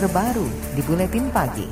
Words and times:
terbaru 0.00 0.48
di 0.72 0.80
Buletin 0.80 1.28
Pagi. 1.28 1.68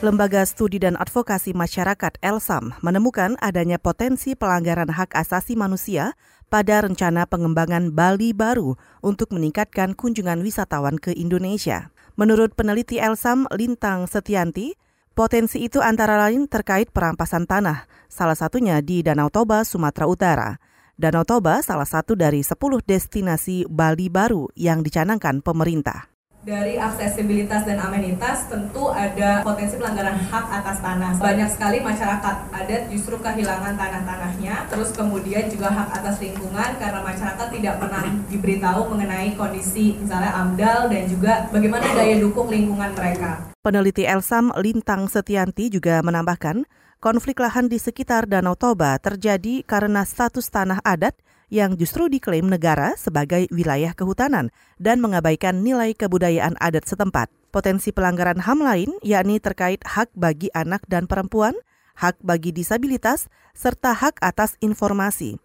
Lembaga 0.00 0.48
Studi 0.48 0.80
dan 0.80 0.96
Advokasi 0.96 1.52
Masyarakat 1.52 2.16
Elsam 2.24 2.72
menemukan 2.80 3.36
adanya 3.44 3.76
potensi 3.76 4.32
pelanggaran 4.32 4.88
hak 4.88 5.12
asasi 5.12 5.60
manusia 5.60 6.16
pada 6.48 6.80
rencana 6.80 7.28
pengembangan 7.28 7.92
Bali 7.92 8.32
baru 8.32 8.80
untuk 9.04 9.36
meningkatkan 9.36 9.92
kunjungan 9.92 10.40
wisatawan 10.40 10.96
ke 10.96 11.12
Indonesia. 11.12 11.92
Menurut 12.16 12.56
peneliti 12.56 12.96
Elsam 12.96 13.44
Lintang 13.52 14.08
Setianti, 14.08 14.72
Potensi 15.12 15.60
itu 15.60 15.76
antara 15.84 16.16
lain 16.16 16.48
terkait 16.48 16.88
perampasan 16.88 17.44
tanah, 17.44 17.84
salah 18.08 18.36
satunya 18.36 18.80
di 18.80 19.04
Danau 19.04 19.28
Toba, 19.28 19.60
Sumatera 19.60 20.08
Utara. 20.08 20.50
Danau 20.96 21.24
Toba 21.28 21.60
salah 21.60 21.88
satu 21.88 22.16
dari 22.16 22.40
10 22.40 22.56
destinasi 22.80 23.68
Bali 23.68 24.08
baru 24.08 24.48
yang 24.56 24.80
dicanangkan 24.80 25.44
pemerintah 25.44 26.11
dari 26.42 26.74
aksesibilitas 26.74 27.62
dan 27.62 27.78
amenitas 27.78 28.50
tentu 28.50 28.90
ada 28.90 29.46
potensi 29.46 29.78
pelanggaran 29.78 30.18
hak 30.18 30.46
atas 30.50 30.82
tanah. 30.82 31.14
Banyak 31.22 31.48
sekali 31.54 31.78
masyarakat 31.78 32.36
adat 32.50 32.82
justru 32.90 33.14
kehilangan 33.22 33.78
tanah-tanahnya, 33.78 34.66
terus 34.66 34.90
kemudian 34.90 35.46
juga 35.46 35.70
hak 35.70 36.02
atas 36.02 36.18
lingkungan 36.18 36.82
karena 36.82 36.98
masyarakat 36.98 37.46
tidak 37.46 37.74
pernah 37.78 38.04
diberitahu 38.26 38.80
mengenai 38.90 39.38
kondisi 39.38 39.94
misalnya 40.02 40.34
AMDAL 40.42 40.90
dan 40.90 41.04
juga 41.06 41.32
bagaimana 41.54 41.86
daya 41.94 42.18
dukung 42.18 42.50
lingkungan 42.50 42.90
mereka. 42.90 43.54
Peneliti 43.62 44.02
Elsam 44.02 44.50
Lintang 44.58 45.06
Setianti 45.06 45.70
juga 45.70 46.02
menambahkan, 46.02 46.66
konflik 47.02 47.42
lahan 47.42 47.66
di 47.66 47.82
sekitar 47.82 48.30
Danau 48.30 48.54
Toba 48.54 48.94
terjadi 49.02 49.66
karena 49.66 50.06
status 50.06 50.46
tanah 50.46 50.78
adat 50.86 51.18
yang 51.50 51.74
justru 51.74 52.06
diklaim 52.06 52.46
negara 52.46 52.94
sebagai 52.94 53.50
wilayah 53.50 53.90
kehutanan 53.90 54.54
dan 54.78 55.02
mengabaikan 55.02 55.66
nilai 55.66 55.98
kebudayaan 55.98 56.54
adat 56.62 56.86
setempat. 56.86 57.26
Potensi 57.52 57.92
pelanggaran 57.92 58.40
HAM 58.40 58.64
lain 58.64 58.90
yakni 59.04 59.42
terkait 59.42 59.82
hak 59.84 60.14
bagi 60.16 60.48
anak 60.54 60.86
dan 60.88 61.04
perempuan, 61.04 61.52
hak 61.98 62.16
bagi 62.24 62.54
disabilitas, 62.54 63.28
serta 63.52 63.92
hak 63.92 64.22
atas 64.24 64.56
informasi. 64.64 65.36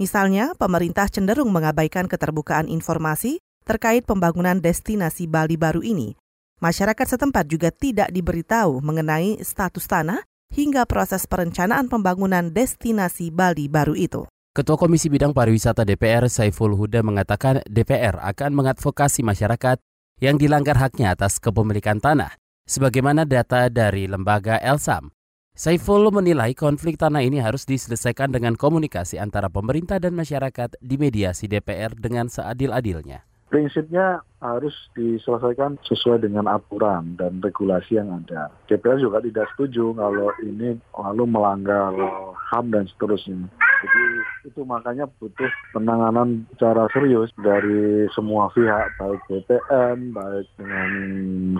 Misalnya, 0.00 0.56
pemerintah 0.56 1.12
cenderung 1.12 1.52
mengabaikan 1.52 2.08
keterbukaan 2.08 2.72
informasi 2.72 3.44
terkait 3.68 4.08
pembangunan 4.08 4.56
destinasi 4.56 5.28
Bali 5.28 5.60
baru 5.60 5.84
ini. 5.84 6.16
Masyarakat 6.64 7.18
setempat 7.18 7.44
juga 7.44 7.68
tidak 7.68 8.08
diberitahu 8.08 8.80
mengenai 8.80 9.44
status 9.44 9.84
tanah 9.84 10.24
hingga 10.50 10.82
proses 10.84 11.24
perencanaan 11.30 11.86
pembangunan 11.86 12.50
destinasi 12.50 13.30
Bali 13.30 13.70
baru 13.70 13.94
itu. 13.94 14.26
Ketua 14.50 14.74
Komisi 14.74 15.06
Bidang 15.06 15.30
Pariwisata 15.30 15.86
DPR 15.86 16.26
Saiful 16.26 16.74
Huda 16.74 17.06
mengatakan 17.06 17.62
DPR 17.70 18.18
akan 18.18 18.50
mengadvokasi 18.58 19.22
masyarakat 19.22 19.78
yang 20.18 20.36
dilanggar 20.36 20.74
haknya 20.76 21.14
atas 21.14 21.38
kepemilikan 21.38 22.02
tanah, 22.02 22.34
sebagaimana 22.66 23.22
data 23.22 23.70
dari 23.70 24.10
lembaga 24.10 24.58
Elsam. 24.58 25.14
Saiful 25.54 26.10
menilai 26.10 26.52
konflik 26.58 26.98
tanah 26.98 27.22
ini 27.22 27.38
harus 27.38 27.62
diselesaikan 27.62 28.34
dengan 28.34 28.58
komunikasi 28.58 29.22
antara 29.22 29.46
pemerintah 29.46 30.02
dan 30.02 30.18
masyarakat 30.18 30.76
di 30.82 30.98
mediasi 30.98 31.46
DPR 31.46 31.94
dengan 31.94 32.26
seadil-adilnya 32.26 33.29
prinsipnya 33.50 34.22
harus 34.40 34.72
diselesaikan 34.96 35.76
sesuai 35.84 36.24
dengan 36.24 36.48
aturan 36.48 37.18
dan 37.20 37.44
regulasi 37.44 38.00
yang 38.00 38.08
ada. 38.24 38.48
DPR 38.70 38.96
juga 38.96 39.20
tidak 39.20 39.50
setuju 39.52 39.92
kalau 39.92 40.32
ini 40.40 40.80
lalu 40.96 41.24
melanggar 41.28 41.92
HAM 42.48 42.72
dan 42.72 42.88
seterusnya. 42.88 43.50
Jadi 43.80 44.04
itu 44.44 44.60
makanya 44.64 45.08
butuh 45.20 45.48
penanganan 45.72 46.44
secara 46.56 46.84
serius 46.92 47.32
dari 47.40 48.08
semua 48.12 48.52
pihak, 48.52 48.96
baik 49.00 49.20
BPN, 49.28 50.12
baik 50.12 50.46
dengan 50.56 50.90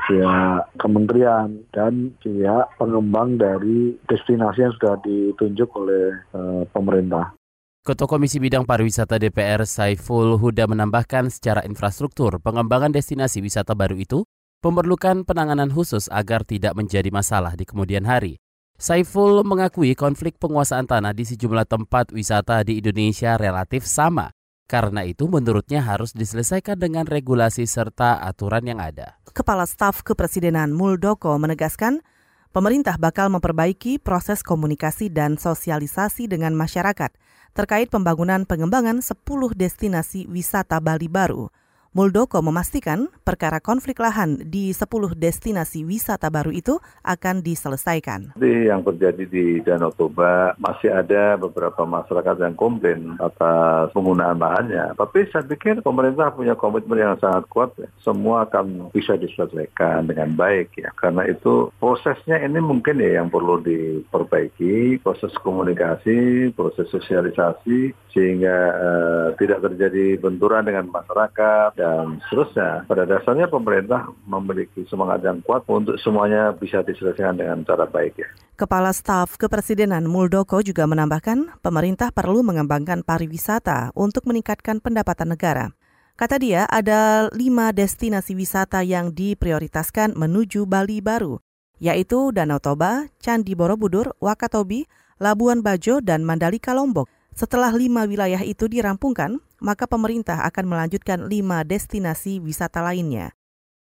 pihak 0.05 0.61
kementerian, 0.81 1.49
dan 1.73 2.13
pihak 2.21 2.67
pengembang 2.77 3.41
dari 3.41 3.97
destinasi 4.09 4.69
yang 4.69 4.75
sudah 4.77 5.01
ditunjuk 5.01 5.69
oleh 5.77 6.13
uh, 6.37 6.65
pemerintah. 6.77 7.40
Ketua 7.81 8.05
Komisi 8.05 8.37
Bidang 8.37 8.69
Pariwisata 8.69 9.17
DPR 9.17 9.65
Saiful 9.65 10.37
Huda 10.37 10.69
menambahkan 10.69 11.33
secara 11.33 11.65
infrastruktur 11.65 12.37
pengembangan 12.37 12.93
destinasi 12.93 13.41
wisata 13.41 13.73
baru 13.73 13.97
itu 13.97 14.29
memerlukan 14.61 15.25
penanganan 15.25 15.73
khusus 15.73 16.05
agar 16.13 16.45
tidak 16.45 16.77
menjadi 16.77 17.09
masalah 17.09 17.57
di 17.57 17.65
kemudian 17.65 18.05
hari. 18.05 18.37
Saiful 18.77 19.41
mengakui 19.49 19.97
konflik 19.97 20.37
penguasaan 20.37 20.85
tanah 20.85 21.17
di 21.17 21.25
sejumlah 21.25 21.65
tempat 21.65 22.13
wisata 22.13 22.61
di 22.69 22.85
Indonesia 22.85 23.41
relatif 23.41 23.89
sama. 23.89 24.29
Karena 24.69 25.01
itu 25.09 25.25
menurutnya 25.33 25.81
harus 25.81 26.13
diselesaikan 26.13 26.77
dengan 26.77 27.09
regulasi 27.09 27.65
serta 27.65 28.21
aturan 28.21 28.69
yang 28.69 28.85
ada. 28.85 29.17
Kepala 29.33 29.65
Staf 29.65 30.05
Kepresidenan 30.05 30.77
Muldoko 30.77 31.33
menegaskan, 31.41 32.05
pemerintah 32.51 32.99
bakal 32.99 33.31
memperbaiki 33.31 34.03
proses 34.03 34.43
komunikasi 34.43 35.11
dan 35.11 35.39
sosialisasi 35.39 36.27
dengan 36.27 36.55
masyarakat 36.59 37.15
terkait 37.55 37.91
pembangunan 37.91 38.47
pengembangan 38.47 39.03
10 39.03 39.15
destinasi 39.59 40.27
wisata 40.31 40.79
Bali 40.79 41.11
baru. 41.11 41.51
Muldoko 41.91 42.39
memastikan 42.39 43.11
perkara 43.27 43.59
konflik 43.59 43.99
lahan 43.99 44.39
di 44.47 44.71
10 44.71 44.87
destinasi 45.19 45.83
wisata 45.83 46.31
baru 46.31 46.55
itu 46.55 46.79
akan 47.03 47.43
diselesaikan. 47.43 48.39
Jadi 48.39 48.71
yang 48.71 48.87
terjadi 48.87 49.27
di 49.27 49.59
Danau 49.59 49.91
Toba 49.91 50.55
masih 50.63 50.87
ada 50.87 51.35
beberapa 51.35 51.83
masyarakat 51.83 52.47
yang 52.47 52.55
komplain 52.55 53.19
atas 53.19 53.91
penggunaan 53.91 54.39
lahannya. 54.39 54.95
Tapi 54.95 55.35
saya 55.35 55.43
pikir 55.43 55.83
pemerintah 55.83 56.31
punya 56.31 56.55
komitmen 56.55 56.95
yang 56.95 57.19
sangat 57.19 57.51
kuat. 57.51 57.75
Semua 58.07 58.47
akan 58.47 58.95
bisa 58.95 59.19
diselesaikan 59.19 60.07
dengan 60.07 60.39
baik 60.39 60.79
ya. 60.79 60.95
Karena 60.95 61.27
itu 61.27 61.75
prosesnya 61.83 62.39
ini 62.39 62.63
mungkin 62.63 63.03
ya 63.03 63.19
yang 63.19 63.35
perlu 63.35 63.59
diperbaiki, 63.67 65.03
proses 65.03 65.35
komunikasi, 65.43 66.55
proses 66.55 66.87
sosialisasi 66.87 67.99
sehingga 68.15 68.57
uh, 68.79 69.29
tidak 69.43 69.67
terjadi 69.67 70.23
benturan 70.23 70.67
dengan 70.67 70.87
masyarakat 70.87 71.80
dan 71.81 72.21
seterusnya. 72.29 72.85
Pada 72.85 73.09
dasarnya 73.09 73.49
pemerintah 73.49 74.13
memiliki 74.29 74.85
semangat 74.93 75.25
yang 75.25 75.41
kuat 75.41 75.65
untuk 75.65 75.97
semuanya 76.05 76.53
bisa 76.53 76.85
diselesaikan 76.85 77.41
dengan 77.41 77.65
cara 77.65 77.89
baik 77.89 78.21
ya. 78.21 78.29
Kepala 78.61 78.93
Staf 78.93 79.41
Kepresidenan 79.41 80.05
Muldoko 80.05 80.61
juga 80.61 80.85
menambahkan 80.85 81.65
pemerintah 81.65 82.13
perlu 82.13 82.45
mengembangkan 82.45 83.01
pariwisata 83.01 83.97
untuk 83.97 84.29
meningkatkan 84.29 84.85
pendapatan 84.85 85.33
negara. 85.33 85.73
Kata 86.21 86.37
dia, 86.37 86.69
ada 86.69 87.33
lima 87.33 87.73
destinasi 87.73 88.37
wisata 88.37 88.85
yang 88.85 89.17
diprioritaskan 89.17 90.13
menuju 90.13 90.69
Bali 90.69 91.01
baru, 91.01 91.41
yaitu 91.81 92.29
Danau 92.37 92.61
Toba, 92.61 93.09
Candi 93.25 93.57
Borobudur, 93.57 94.13
Wakatobi, 94.21 94.85
Labuan 95.17 95.65
Bajo, 95.65 96.05
dan 96.05 96.29
Mandalika 96.29 96.77
Lombok. 96.77 97.09
Setelah 97.35 97.71
lima 97.73 98.05
wilayah 98.05 98.43
itu 98.43 98.67
dirampungkan, 98.67 99.39
maka 99.63 99.87
pemerintah 99.87 100.43
akan 100.49 100.67
melanjutkan 100.67 101.31
lima 101.31 101.63
destinasi 101.63 102.43
wisata 102.43 102.83
lainnya. 102.83 103.33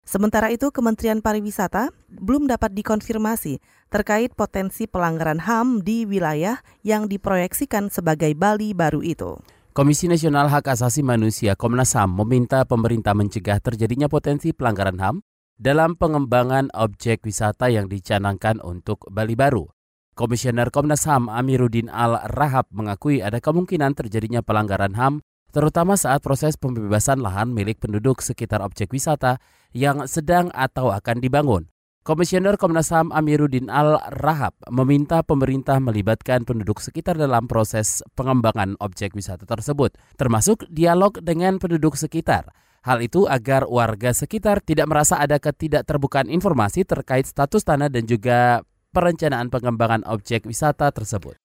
Sementara 0.05 0.53
itu, 0.53 0.69
Kementerian 0.69 1.17
Pariwisata 1.17 1.89
belum 2.13 2.45
dapat 2.45 2.77
dikonfirmasi 2.77 3.57
terkait 3.89 4.37
potensi 4.37 4.85
pelanggaran 4.85 5.41
HAM 5.41 5.81
di 5.81 6.05
wilayah 6.05 6.61
yang 6.85 7.09
diproyeksikan 7.09 7.89
sebagai 7.89 8.37
Bali 8.37 8.77
baru 8.77 9.01
itu. 9.01 9.41
Komisi 9.75 10.07
Nasional 10.07 10.47
Hak 10.47 10.71
Asasi 10.71 11.03
Manusia 11.03 11.57
Komnas 11.57 11.97
HAM 11.99 12.15
meminta 12.15 12.63
pemerintah 12.63 13.11
mencegah 13.11 13.59
terjadinya 13.59 14.07
potensi 14.07 14.55
pelanggaran 14.55 15.01
HAM 15.01 15.15
dalam 15.59 15.99
pengembangan 15.99 16.71
objek 16.71 17.25
wisata 17.27 17.67
yang 17.67 17.91
dicanangkan 17.91 18.63
untuk 18.63 19.03
Bali 19.11 19.35
baru. 19.35 19.74
Komisioner 20.15 20.71
Komnas 20.71 21.03
HAM 21.03 21.27
Amiruddin 21.27 21.91
Al-Rahab 21.91 22.71
mengakui 22.71 23.19
ada 23.19 23.43
kemungkinan 23.43 23.99
terjadinya 23.99 24.39
pelanggaran 24.39 24.95
HAM 24.95 25.19
terutama 25.51 25.99
saat 25.99 26.23
proses 26.23 26.55
pembebasan 26.55 27.19
lahan 27.19 27.51
milik 27.51 27.83
penduduk 27.83 28.23
sekitar 28.23 28.63
objek 28.63 28.95
wisata 28.95 29.43
yang 29.75 30.07
sedang 30.07 30.55
atau 30.55 30.95
akan 30.95 31.19
dibangun. 31.19 31.67
Komisioner 32.07 32.55
Komnas 32.55 32.95
HAM 32.95 33.11
Amiruddin 33.11 33.67
Al-Rahab 33.67 34.55
meminta 34.71 35.19
pemerintah 35.19 35.83
melibatkan 35.83 36.47
penduduk 36.47 36.79
sekitar 36.79 37.19
dalam 37.19 37.51
proses 37.51 37.99
pengembangan 38.15 38.79
objek 38.79 39.11
wisata 39.19 39.43
tersebut, 39.43 39.99
termasuk 40.15 40.63
dialog 40.71 41.19
dengan 41.19 41.59
penduduk 41.59 41.99
sekitar. 41.99 42.55
Hal 42.87 43.03
itu 43.03 43.27
agar 43.27 43.67
warga 43.67 44.15
sekitar 44.15 44.63
tidak 44.63 44.87
merasa 44.87 45.19
ada 45.19 45.43
ketidakterbukaan 45.43 46.31
informasi 46.31 46.87
terkait 46.87 47.27
status 47.27 47.67
tanah 47.67 47.91
dan 47.91 48.07
juga 48.07 48.63
perencanaan 48.95 49.51
pengembangan 49.51 50.07
objek 50.07 50.47
wisata 50.47 50.87
tersebut. 50.95 51.35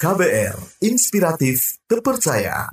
KBR, 0.00 0.80
inspiratif, 0.82 1.78
terpercaya. 1.86 2.66